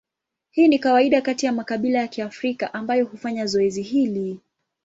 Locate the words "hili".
3.81-4.39